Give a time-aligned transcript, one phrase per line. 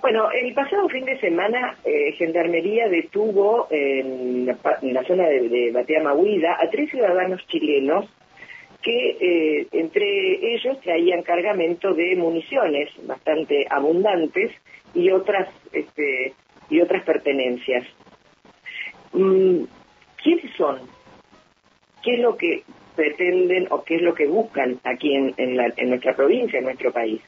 [0.00, 6.02] Bueno, el pasado fin de semana, eh, Gendarmería detuvo en la, zona de, de Batea
[6.02, 8.06] Mahuida a tres ciudadanos chilenos
[8.82, 14.52] que eh, entre ellos traían cargamento de municiones bastante abundantes
[14.94, 16.32] y otras este,
[16.70, 17.84] y otras pertenencias.
[19.12, 19.64] Mm,
[20.22, 20.78] ¿Quiénes son?
[22.02, 22.62] ¿Qué es lo que
[22.96, 27.20] pretenden o qué es lo que buscan aquí en, en nuestra provincia, en nuestro país?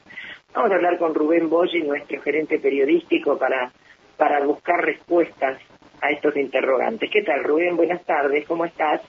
[0.53, 3.73] Vamos a hablar con Rubén Boyi, nuestro gerente periodístico, para,
[4.17, 5.59] para buscar respuestas
[5.99, 7.09] a estos interrogantes.
[7.09, 7.75] ¿Qué tal, Rubén?
[7.75, 9.01] Buenas tardes, ¿cómo estás?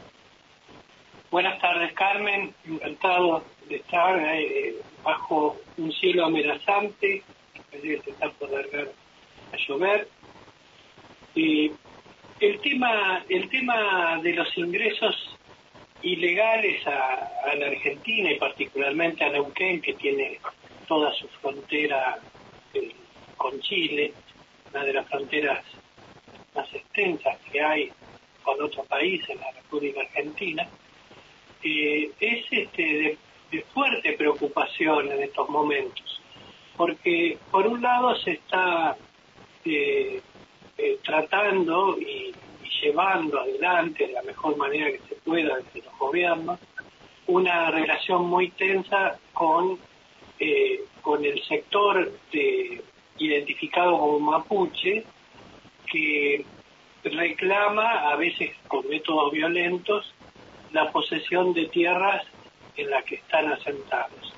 [1.31, 2.55] Buenas tardes, Carmen.
[2.67, 7.23] Encantado de estar eh, bajo un cielo amenazante.
[7.71, 8.89] Parece que está por largar
[9.53, 10.09] a llover.
[11.35, 15.37] el tema, el tema de los ingresos
[16.01, 20.39] ilegales a, a la Argentina y particularmente a Neuquén, que tiene
[20.87, 22.19] toda su frontera
[22.73, 22.95] eh,
[23.37, 24.13] con Chile,
[24.73, 25.65] una de las fronteras
[26.55, 27.93] más extensas que hay
[28.43, 30.69] con otro país en la República Argentina,
[31.63, 33.19] eh, es este,
[33.51, 36.21] de, fuerte preocupación en estos momentos,
[36.77, 38.97] porque por un lado se está
[39.65, 40.21] eh,
[41.05, 42.35] tratando y,
[42.83, 46.59] llevando adelante de la mejor manera que se pueda desde los gobiernos
[47.27, 49.79] una relación muy tensa con
[50.39, 52.83] eh, con el sector de,
[53.19, 55.05] identificado como mapuche,
[55.87, 56.45] que
[57.05, 60.13] reclama, a veces con métodos violentos,
[60.73, 62.27] la posesión de tierras
[62.77, 64.35] en las que están asentados.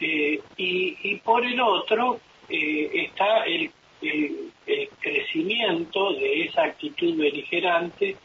[0.00, 3.70] Eh, y, por el otro eh, está el,
[4.98, 8.16] crecimiento de esa actitud beligerante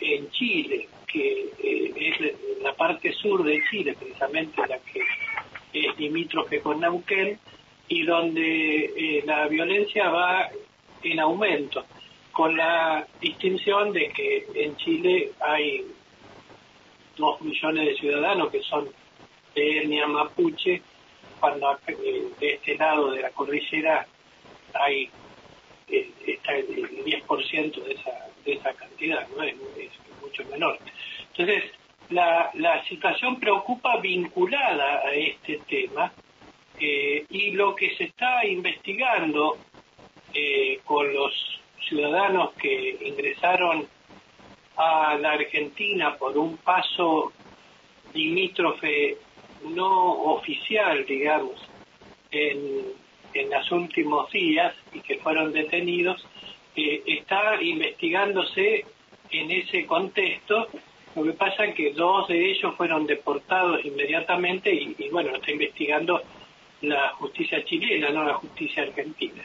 [0.00, 5.00] en Chile, que es la parte sur de Chile, precisamente la que
[5.72, 7.38] es limítrofe con Neuquén
[7.88, 10.48] y donde eh, la violencia va
[11.02, 11.84] en aumento,
[12.32, 15.84] con la distinción de que en Chile hay
[17.16, 18.88] dos millones de ciudadanos que son
[19.54, 20.82] de etnia mapuche,
[21.40, 24.06] cuando eh, de este lado de la cordillera
[24.74, 25.10] hay
[25.88, 29.42] eh, está el 10% de esa, de esa cantidad, ¿no?
[29.42, 29.54] es
[30.22, 30.78] mucho menor.
[31.30, 31.64] Entonces,
[32.12, 36.12] la, situación preocupa vinculada a este tema
[36.78, 39.58] eh, y lo que se está investigando
[40.34, 41.32] eh, con los
[41.88, 43.86] ciudadanos que ingresaron
[44.76, 47.32] a la Argentina por un paso
[48.14, 49.16] limítrofe
[49.74, 51.52] no oficial, digamos,
[52.30, 52.86] en,
[53.34, 56.26] en los últimos días y que fueron detenidos,
[56.74, 58.84] eh, está investigándose
[59.30, 60.68] en ese contexto
[61.14, 66.22] lo que pasa es que dos de ellos fueron deportados inmediatamente y, bueno, está investigando
[66.80, 69.42] la justicia chilena, no la justicia argentina.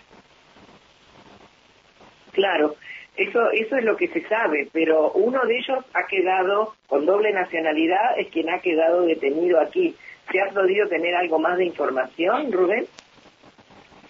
[2.32, 2.76] Claro,
[3.16, 7.34] eso, eso es lo que se sabe, pero uno de ellos ha quedado con doble
[7.34, 9.94] nacionalidad, es quien ha quedado detenido aquí.
[10.32, 12.86] ¿Se ha podido tener algo más de información, Rubén?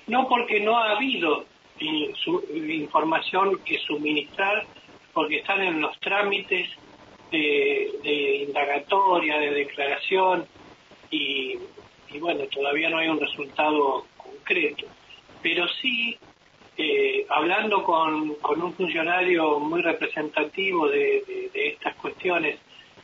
[0.07, 1.45] No, porque no ha habido
[1.79, 2.12] eh,
[2.50, 4.66] información que suministrar,
[5.13, 6.69] porque están en los trámites
[7.32, 10.46] de, indagatoria, de declaración
[11.10, 11.58] y,
[12.20, 14.86] bueno, todavía no hay un resultado concreto.
[15.42, 16.18] Pero sí,
[16.78, 22.60] eh, hablando con, con, un funcionario muy representativo de, estas cuestiones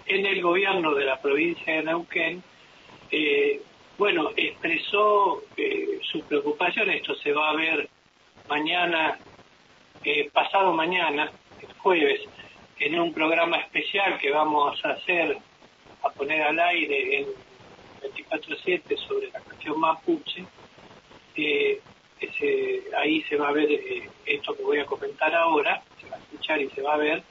[0.06, 2.44] en el gobierno de la provincia de Neuquén,
[3.12, 3.62] eh,
[3.97, 7.88] bueno, expresó eh, su preocupación, esto se va a ver
[8.50, 9.17] mañana,
[10.33, 11.31] pasado mañana,
[11.62, 12.22] el jueves,
[12.85, 15.38] en un programa especial que vamos a hacer,
[16.03, 17.27] a poner al aire en
[18.01, 20.45] 24-7 sobre la cuestión mapuche.
[22.97, 26.19] ahí se va a ver eh, esto que voy a comentar ahora, se va a
[26.19, 27.23] escuchar y se va a ver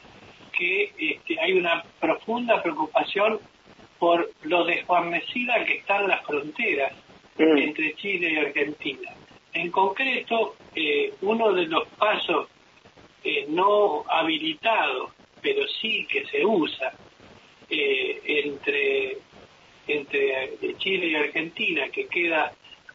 [0.56, 3.38] que este, hay una profunda preocupación
[3.98, 6.92] por lo desguarnecida que están las fronteras
[7.38, 7.58] mm.
[7.58, 9.10] entre Chile y Argentina.
[9.52, 12.48] En concreto, eh, uno de los pasos
[13.22, 16.92] eh, no habilitados pero sí que se usa
[17.68, 19.18] eh, entre,
[19.86, 22.52] entre Chile y Argentina, que queda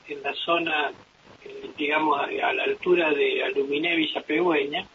[0.08, 0.94] en la zona,
[1.78, 4.88] digamos, a la altura de Aluminé Villa Pegüeña,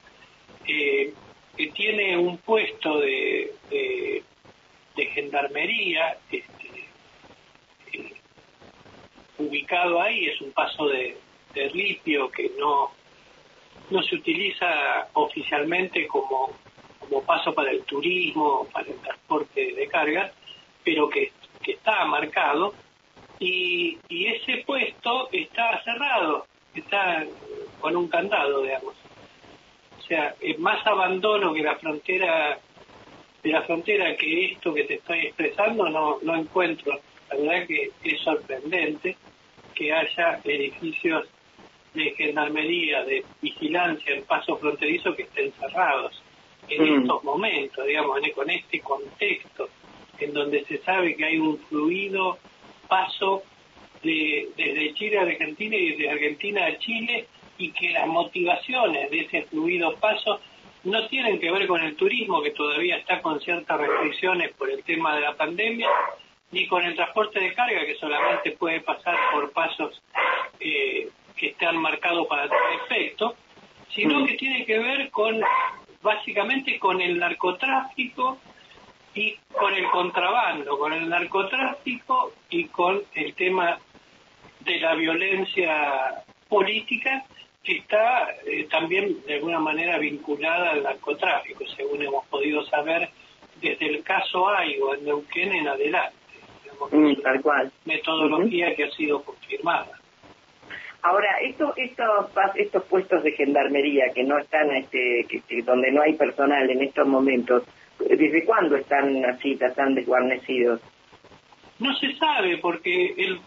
[0.66, 1.12] eh,
[1.56, 4.22] que tiene un puesto de, de,
[5.06, 6.88] gendarmería este,
[7.92, 8.14] eh,
[9.38, 11.16] ubicado ahí, es un paso de,
[11.52, 12.92] de ripio que no,
[13.90, 16.56] no se utiliza oficialmente como
[17.12, 20.32] como paso para el turismo, para el transporte de carga,
[20.82, 21.30] pero que,
[21.66, 22.74] está marcado
[23.38, 27.24] y, ese puesto está cerrado, está
[27.80, 28.94] con un candado, digamos.
[29.98, 32.58] O sea, es más abandono que la frontera
[33.42, 36.98] de la frontera que esto que te estoy expresando no, no encuentro.
[37.30, 39.16] La verdad que es sorprendente
[39.74, 41.28] que haya edificios
[41.92, 46.22] de gendarmería, de vigilancia en paso fronterizo que estén cerrados
[46.68, 47.00] en mm.
[47.02, 49.68] estos momentos, digamos, con este contexto,
[50.18, 52.38] en donde se sabe que hay un fluido
[52.88, 53.42] paso
[54.02, 57.26] de, desde Chile a Argentina y desde Argentina a Chile
[57.58, 60.40] y que las motivaciones de ese fluido paso
[60.84, 64.82] no tienen que ver con el turismo, que todavía está con ciertas restricciones por el
[64.82, 65.88] tema de la pandemia,
[66.50, 70.02] ni con el transporte de carga, que solamente puede pasar por pasos
[70.58, 73.34] eh, que están marcados para tal efecto,
[73.94, 74.26] sino mm.
[74.26, 75.40] que tiene que ver con,
[76.02, 78.38] básicamente, con el narcotráfico
[79.14, 83.78] y con el contrabando, con el narcotráfico y con el tema
[84.60, 87.24] de la violencia política
[87.62, 93.08] que está eh, también de alguna manera vinculada al narcotráfico, según hemos podido saber
[93.60, 96.16] desde el caso AIGO en Neuquén en adelante.
[96.90, 97.72] Mm, tal cual.
[97.84, 100.01] Metodología que ha sido confirmada.
[101.02, 106.14] Ahora, estos, estos, estos puestos de gendarmería que no están, este, que, donde no hay
[106.14, 107.64] personal en estos momentos,
[107.98, 110.80] ¿desde cuándo están así, tan desguarnecidos?
[111.80, 113.40] No se sabe, porque el,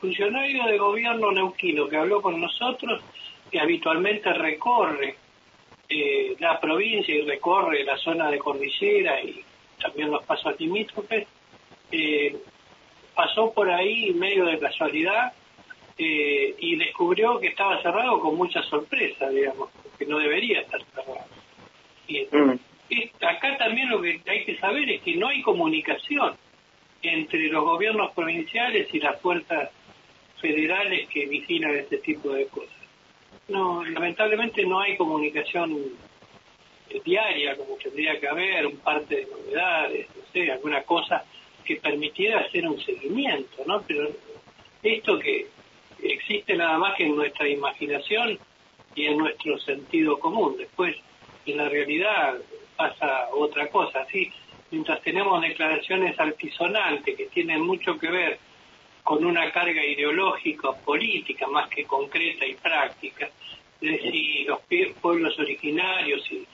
[0.00, 3.02] funcionario de gobierno neuquino que habló con nosotros,
[3.50, 5.16] que habitualmente recorre
[5.90, 9.44] eh, la provincia y recorre la zona de cordillera y
[9.82, 11.26] también los pasos limítrofes,
[11.90, 12.36] eh,
[13.14, 15.34] pasó por ahí medio de casualidad
[15.98, 21.26] eh, y descubrió que estaba cerrado con mucha sorpresa, digamos, que no debería estar cerrado.
[22.08, 22.58] Y, mm.
[23.20, 26.34] acá también lo que hay que saber es que no hay comunicación
[27.02, 29.70] entre los gobiernos provinciales y las fuerzas
[30.40, 32.70] federales que vigilan este tipo de cosas.
[33.48, 35.76] No, lamentablemente no hay comunicación
[36.90, 41.24] eh, diaria como tendría que haber, un parte de novedades, no sé, alguna cosa
[41.64, 43.82] que permitiera hacer un seguimiento, ¿no?
[43.82, 44.08] Pero
[44.82, 45.46] esto que
[46.02, 48.38] existe nada más que en nuestra imaginación
[48.94, 50.56] y en nuestro sentido común.
[50.58, 50.96] Después,
[51.46, 52.34] en la realidad
[52.76, 54.06] pasa otra cosa.
[54.10, 54.30] Sí,
[54.70, 58.38] mientras tenemos declaraciones altisonantes que tienen mucho que ver
[59.02, 63.28] con una carga ideológica, política, más que concreta y práctica,
[63.80, 64.60] de si los
[65.00, 66.46] pueblos originarios, si,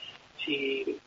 [0.43, 0.97] si,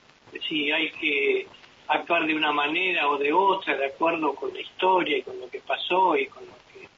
[0.48, 1.46] si hay que
[1.88, 5.50] actuar de una manera o de otra, de acuerdo con la historia y con lo
[5.50, 6.88] que pasó y con lo que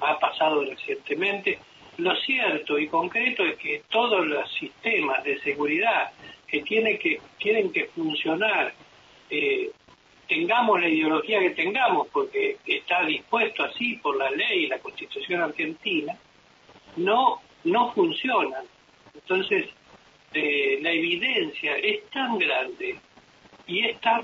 [0.00, 1.58] ha pasado recientemente.
[1.98, 6.10] Lo cierto y concreto es que todos los sistemas de seguridad
[6.46, 8.72] que, tiene que tienen que funcionar,
[9.28, 9.70] eh,
[10.26, 15.42] tengamos la ideología que tengamos, porque está dispuesto así por la ley y la constitución
[15.42, 16.16] argentina,
[16.96, 18.64] no, no funcionan.
[19.14, 19.66] Entonces,
[20.32, 22.98] eh, la evidencia es tan grande
[23.66, 24.22] y es tan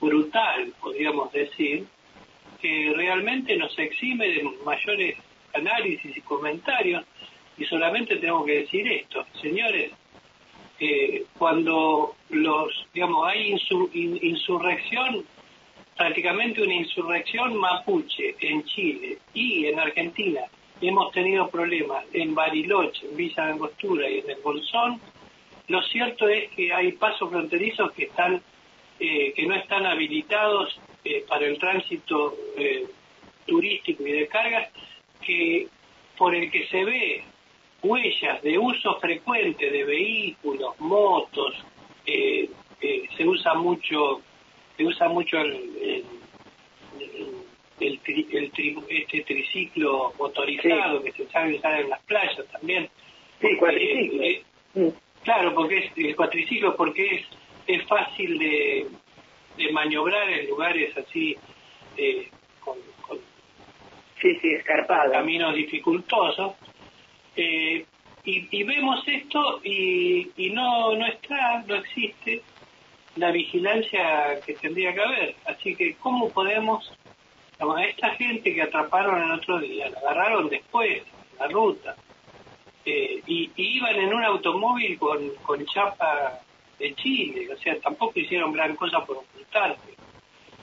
[0.00, 1.84] brutal, podríamos decir,
[2.60, 5.16] que realmente nos exime de mayores
[5.54, 7.04] análisis y comentarios
[7.56, 9.92] y solamente tenemos que decir esto, señores,
[10.80, 13.56] eh, cuando los, digamos, hay
[14.22, 15.24] insurrección,
[15.96, 20.42] prácticamente una insurrección mapuche en Chile y en Argentina,
[20.80, 25.00] hemos tenido problemas en Bariloche, en Villa de Angostura y en el Bolsón,
[25.66, 28.40] lo cierto es que hay pasos fronterizos que están
[29.00, 32.86] eh, que no están habilitados eh, para el tránsito eh,
[33.46, 34.68] turístico y de cargas,
[35.24, 35.66] que
[36.16, 37.24] por el que se ve
[37.82, 41.54] huellas de uso frecuente de vehículos, motos,
[42.04, 44.20] se usa mucho,
[44.76, 46.04] se usa mucho el,
[47.80, 48.00] el,
[48.88, 52.88] este triciclo motorizado que se sabe usar en las playas también.
[53.40, 54.92] Sí, cuatriciclo.
[55.22, 57.26] claro, porque es el cuatriciclo porque es
[57.68, 58.86] es fácil de,
[59.58, 61.36] de maniobrar en lugares así
[61.96, 62.76] eh, con,
[64.20, 64.56] sí, sí,
[65.12, 66.54] caminos dificultosos.
[67.36, 67.84] Eh,
[68.24, 72.42] y, vemos esto y, y no, no está, no existe
[73.16, 75.36] la vigilancia que tendría que haber.
[75.46, 76.92] Así que, ¿cómo podemos,
[77.58, 81.02] a esta gente que atraparon el otro día, la agarraron después,
[81.38, 81.96] la ruta,
[82.84, 86.40] eh, y, y, iban en un automóvil con, con chapa
[86.78, 89.94] de Chile, o sea, tampoco hicieron gran cosa por ocultarse.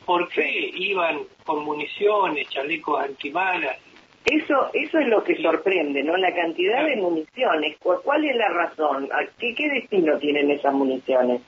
[0.05, 3.77] ¿Por qué iban con municiones, chalecos antibalas?
[4.25, 6.15] Eso, eso es lo que sorprende, ¿no?
[6.17, 7.77] La cantidad de municiones.
[7.79, 9.09] ¿Cuál es la razón?
[9.39, 11.41] ¿Qué, qué destino tienen esas municiones?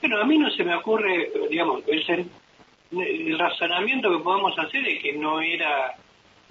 [0.00, 2.26] Bueno, a mí no se me ocurre, digamos, el,
[2.92, 5.94] el razonamiento que podemos hacer es que no era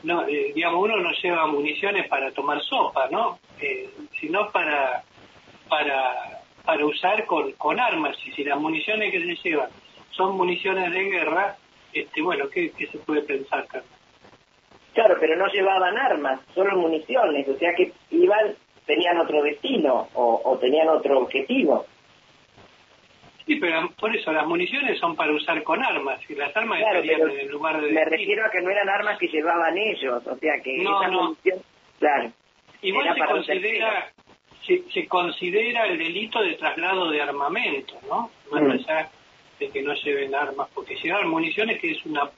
[0.03, 3.39] no, eh, digamos, uno no lleva municiones para tomar sopa, ¿no?
[3.59, 5.03] Eh, sino para,
[5.69, 8.17] para, para usar con, con armas.
[8.25, 9.69] Y si las municiones que se llevan
[10.11, 11.55] son municiones de guerra,
[11.93, 13.65] este, bueno, ¿qué, qué se puede pensar?
[14.93, 18.55] Claro, pero no llevaban armas, solo municiones, o sea que iban,
[18.85, 21.85] tenían otro destino o, o tenían otro objetivo.
[23.45, 26.99] Sí, pero por eso las municiones son para usar con armas y las armas Claro,
[26.99, 28.09] estarían en el lugar de Me destino.
[28.17, 31.23] refiero a que no eran armas que llevaban ellos, o sea que No, esa no.
[31.23, 31.59] munición,
[31.99, 32.31] claro.
[32.83, 34.11] Igual se considera
[34.65, 38.31] se, se considera el delito de traslado de armamento, ¿no?
[38.51, 38.71] Más Mm.
[38.71, 39.09] allá
[39.59, 42.29] de que no lleven armas, porque llevar municiones que es una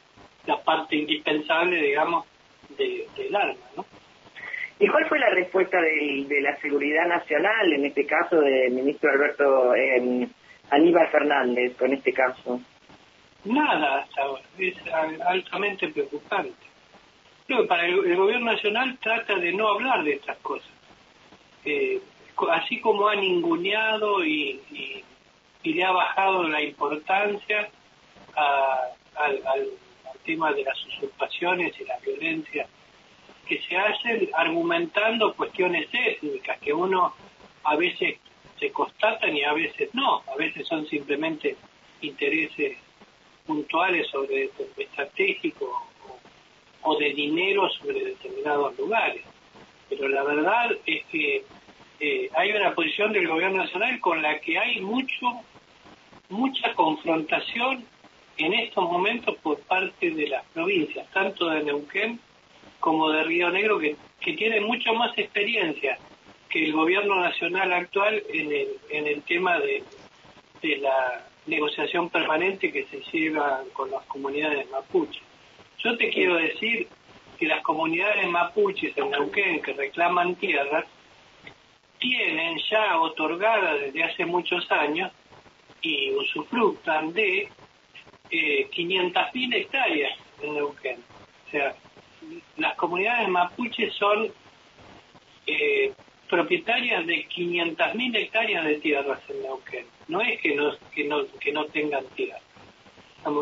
[0.46, 2.26] la parte indispensable, digamos,
[2.78, 3.86] de, del arma, ¿no?
[4.80, 9.10] ¿Y cuál fue la respuesta del- de la Seguridad Nacional, en este caso del ministro
[9.12, 10.28] Alberto eh,
[10.70, 12.60] Aníbal Fernández, con este caso?
[13.46, 16.66] Nada hasta ahora, es al- altamente preocupante.
[17.48, 20.70] Creo que para el, el gobierno nacional trata de no hablar de estas cosas.
[21.64, 22.00] Eh,
[22.52, 25.04] así como ha ninguneado y, y-
[25.64, 27.70] y le ha bajado la importancia
[28.36, 28.80] a-
[29.16, 29.42] al,
[30.26, 32.68] tema de las usurpaciones y la violencia
[33.48, 37.14] que se hacen argumentando cuestiones étnicas que uno
[37.64, 38.18] a veces
[38.60, 41.56] se constatan y a veces no, a veces son simplemente
[42.02, 42.76] intereses
[43.46, 45.88] puntuales sobre estratégico
[46.82, 49.22] o de dinero sobre determinados lugares.
[49.90, 51.44] Pero la verdad es que
[52.00, 55.28] eh, hay una posición del gobierno nacional con la que hay mucho
[56.30, 57.86] mucha confrontación
[58.38, 62.20] en estos momentos por parte de las provincias, tanto de Neuquén
[62.80, 65.98] como de Río Negro, que, que tienen mucho más experiencia
[66.50, 69.84] que el gobierno nacional actual en el, en el tema de,
[70.62, 75.24] de la negociación permanente que se lleva con las comunidades mapuches.
[75.80, 76.88] Yo te quiero decir
[77.38, 80.86] que las comunidades mapuches en Neuquén que reclaman tierras
[82.00, 85.12] tienen ya otorgadas desde hace muchos años
[85.82, 87.50] y usufructan de
[88.32, 90.98] eh, 500.000 hectáreas en Neuquén.
[91.48, 91.76] O sea,
[92.58, 94.32] las comunidades mapuches son
[95.46, 95.94] eh,
[96.30, 99.86] propietarias de 500.000 hectáreas de tierras en Neuquén.
[100.08, 102.40] No es que no, que no, que no tengan tierra.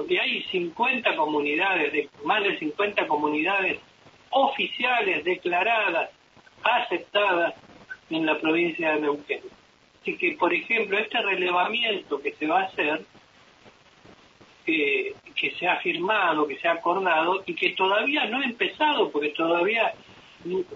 [0.08, 3.80] Y hay 50 comunidades, de, más de 50 comunidades
[4.30, 6.10] oficiales, declaradas,
[6.64, 7.54] aceptadas
[8.10, 9.42] en la provincia de Neuquén.
[10.02, 13.02] Así que, por ejemplo, este relevamiento que se va a hacer,
[14.68, 19.10] eh, que se ha firmado, que se ha acordado y que todavía no ha empezado,
[19.12, 19.94] porque todavía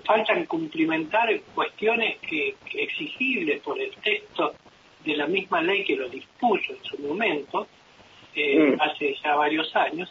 [0.06, 4.56] faltan cumplimentar cuestiones que, que exigibles por el texto
[5.04, 7.68] de la misma ley que lo dispuso en su momento,
[8.36, 8.82] eh, Mm.
[8.82, 10.10] hace ya varios años,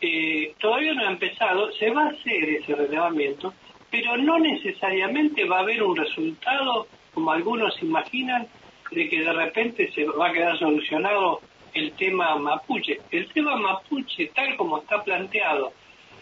[0.00, 3.52] eh, todavía no ha empezado, se va a hacer ese relevamiento,
[3.90, 8.46] pero no necesariamente va a haber un resultado, como algunos imaginan,
[8.90, 11.40] de que de repente se va a quedar solucionado
[11.74, 13.00] el tema mapuche.
[13.10, 15.72] El tema mapuche, tal como está planteado,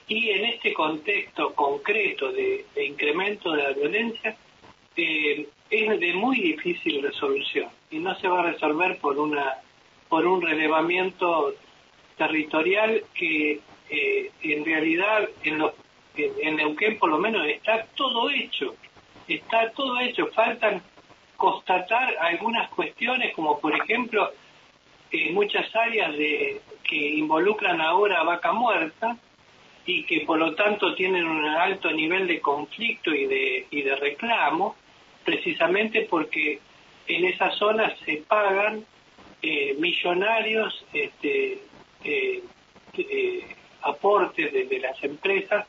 [0.08, 4.36] y en este contexto concreto de, incremento de la violencia,
[4.96, 9.56] eh, es de muy difícil resolución y no se va a resolver por una
[10.08, 11.54] por un relevamiento
[12.16, 15.72] territorial que eh, en realidad en, los,
[16.16, 18.74] en, Neuquén por lo menos está todo hecho,
[19.28, 20.82] está todo hecho, faltan
[21.36, 24.32] constatar algunas cuestiones como por ejemplo
[25.10, 29.16] eh, muchas áreas de, que involucran ahora a vaca muerta
[29.84, 33.94] y que por lo tanto tienen un alto nivel de conflicto y de, y de
[33.96, 34.74] reclamo,
[35.24, 36.58] precisamente porque
[37.06, 38.84] en esas zonas se pagan
[39.42, 41.60] eh, millonarios este,
[42.02, 42.42] eh,
[43.82, 45.66] aportes de las empresas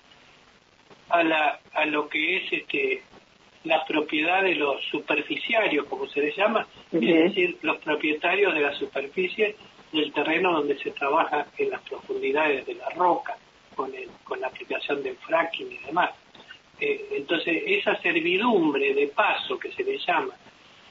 [1.09, 3.01] a, la, a lo que es este,
[3.63, 8.73] la propiedad de los superficiarios, como se les llama, es decir, los propietarios de la
[8.73, 9.55] superficie
[9.91, 13.37] del terreno donde se trabaja en las profundidades de la roca,
[13.75, 16.11] con, el, con la aplicación del fracking y demás.
[16.79, 20.33] Eh, entonces, esa servidumbre de paso que se le llama,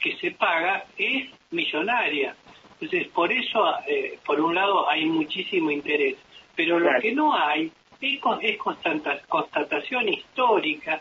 [0.00, 2.34] que se paga, es millonaria.
[2.80, 6.16] Entonces, por eso, eh, por un lado, hay muchísimo interés,
[6.54, 7.02] pero lo Claro.
[7.02, 11.00] que no hay es, con- es constata- constatación histórica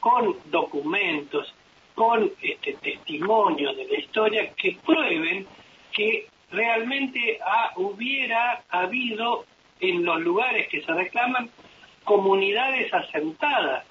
[0.00, 1.54] con documentos,
[1.94, 5.46] con este, testimonios de la historia que prueben
[5.92, 7.38] que realmente
[7.76, 9.44] hubiera habido
[9.80, 11.50] en los lugares que se reclaman
[12.04, 13.86] comunidades asentadas.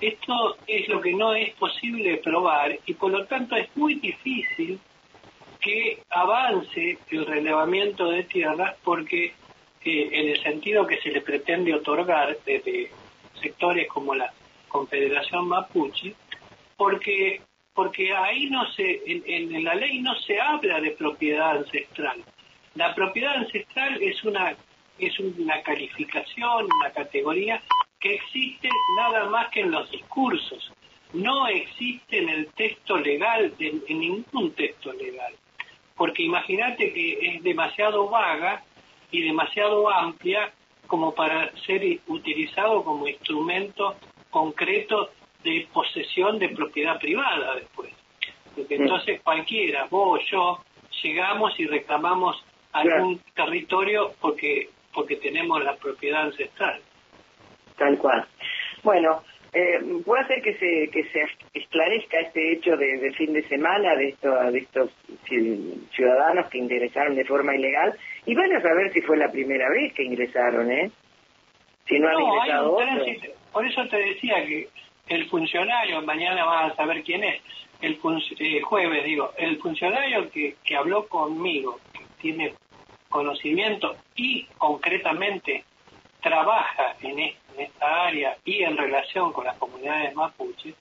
[0.00, 4.80] Esto es lo que no es posible probar y por lo tanto es muy difícil
[5.60, 9.32] que avance el relevamiento de tierras porque
[9.84, 12.90] eh, en el sentido que se le pretende otorgar desde
[13.40, 14.32] sectores como la
[14.68, 16.14] Confederación Mapuche,
[16.76, 17.40] porque
[17.72, 22.22] porque ahí no se en, en la ley no se habla de propiedad ancestral.
[22.74, 24.56] La propiedad ancestral es una
[24.98, 27.60] es una calificación, una categoría
[28.04, 30.70] que existe nada más que en los discursos,
[31.14, 35.32] no existe en el texto legal, en, ningún texto legal.
[35.96, 38.62] Porque imagínate que es demasiado vaga
[39.14, 40.52] y demasiado amplia
[40.86, 43.96] como para ser utilizado como instrumento
[44.30, 45.10] concreto
[45.42, 47.92] de posesión de propiedad privada después.
[48.54, 50.60] Porque entonces cualquiera, vos, yo,
[51.02, 56.80] llegamos y reclamamos algún territorio porque porque tenemos la propiedad ancestral.
[57.76, 58.24] Tal cual.
[58.82, 59.22] Bueno,
[59.54, 64.08] eh, puede ser que se que se esclarezca este hecho de, fin de semana de,
[64.08, 64.90] esto, de estos
[65.94, 67.96] ciudadanos que ingresaron de forma ilegal
[68.26, 70.90] y van a saber si fue la primera vez que ingresaron, ¿eh?
[71.86, 72.76] Si no, han ingresado
[73.52, 74.68] Por eso te decía que
[75.08, 77.40] el funcionario, mañana van a saber quién es,
[77.80, 77.98] el
[78.40, 82.54] eh, jueves digo, el funcionario que, que habló conmigo, que tiene
[83.08, 85.64] conocimiento y concretamente
[86.20, 87.20] trabaja en,
[87.58, 90.74] esta área y en relación con las comunidades mapuches,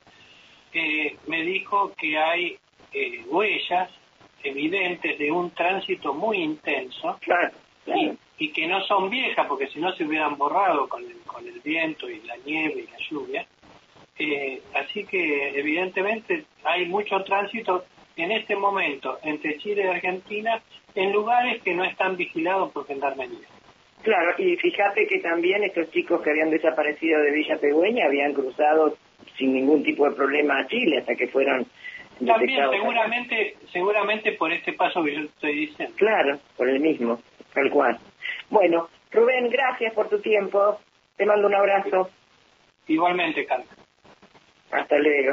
[0.73, 2.57] eh, me dijo que hay
[2.91, 3.89] eh, huellas
[4.43, 7.19] evidentes de un tránsito muy intenso
[8.37, 11.59] Y, que no son viejas porque si no se hubieran borrado con el, con el
[11.61, 13.47] viento y la nieve y la lluvia.
[14.17, 17.85] Eh, así que evidentemente hay mucho tránsito
[18.17, 20.61] en este momento entre Chile y Argentina
[20.93, 23.47] en lugares que no están vigilados por gendarmería.
[24.03, 28.97] Claro, y fíjate que también estos chicos que habían desaparecido de Villa Pegüeña habían cruzado
[29.37, 31.65] sin ningún tipo de problema a Chile hasta que fueron
[32.25, 35.95] también seguramente seguramente por este paso que yo estoy diciendo.
[35.97, 37.21] Claro, por el mismo,
[37.53, 37.97] tal cual.
[38.49, 40.79] Bueno, Rubén, gracias por tu tiempo.
[41.15, 42.09] Te mando un abrazo.
[42.87, 43.67] Igualmente, Carlos.
[44.71, 45.31] Hasta luego.